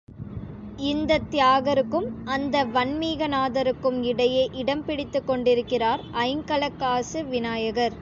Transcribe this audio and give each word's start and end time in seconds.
இந்தத் 0.83 1.27
தியாகருக்கும், 1.31 2.07
அந்த 2.25 2.65
வன்மீகநாதருக்கும் 2.65 4.03
இடையே 4.03 4.49
இடம் 4.53 4.85
பிடித்துக் 4.85 5.27
கொண்டிருக்கிறார் 5.27 6.01
ஐங்கலக் 6.21 6.77
காசு 6.77 7.25
விநாயகர். 7.25 7.93